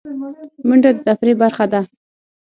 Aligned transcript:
منډه 0.67 0.89
د 0.95 0.99
تفریح 1.07 1.35
برخه 1.41 1.65
ده 1.71 1.79